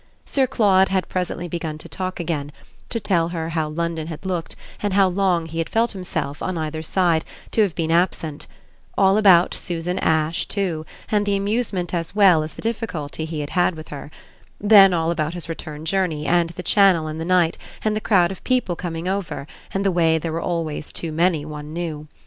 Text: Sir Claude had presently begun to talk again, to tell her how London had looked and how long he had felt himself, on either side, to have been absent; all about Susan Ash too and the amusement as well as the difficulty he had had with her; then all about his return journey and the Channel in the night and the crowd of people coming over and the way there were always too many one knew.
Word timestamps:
Sir 0.25 0.47
Claude 0.47 0.89
had 0.89 1.07
presently 1.09 1.47
begun 1.47 1.77
to 1.77 1.87
talk 1.87 2.19
again, 2.19 2.51
to 2.89 2.99
tell 2.99 3.27
her 3.29 3.49
how 3.49 3.69
London 3.69 4.07
had 4.07 4.25
looked 4.25 4.55
and 4.81 4.93
how 4.93 5.07
long 5.07 5.45
he 5.45 5.59
had 5.59 5.69
felt 5.69 5.91
himself, 5.91 6.41
on 6.41 6.57
either 6.57 6.81
side, 6.81 7.23
to 7.51 7.61
have 7.61 7.75
been 7.75 7.91
absent; 7.91 8.47
all 8.97 9.15
about 9.15 9.53
Susan 9.53 9.99
Ash 9.99 10.47
too 10.47 10.87
and 11.11 11.27
the 11.27 11.35
amusement 11.35 11.93
as 11.93 12.15
well 12.15 12.41
as 12.41 12.53
the 12.53 12.63
difficulty 12.63 13.25
he 13.25 13.41
had 13.41 13.51
had 13.51 13.75
with 13.75 13.89
her; 13.89 14.09
then 14.59 14.91
all 14.91 15.11
about 15.11 15.35
his 15.35 15.47
return 15.47 15.85
journey 15.85 16.25
and 16.25 16.49
the 16.49 16.63
Channel 16.63 17.07
in 17.07 17.19
the 17.19 17.23
night 17.23 17.59
and 17.85 17.95
the 17.95 18.01
crowd 18.01 18.31
of 18.31 18.43
people 18.43 18.75
coming 18.75 19.07
over 19.07 19.45
and 19.71 19.85
the 19.85 19.91
way 19.91 20.17
there 20.17 20.31
were 20.33 20.41
always 20.41 20.91
too 20.91 21.11
many 21.11 21.45
one 21.45 21.73
knew. 21.73 22.07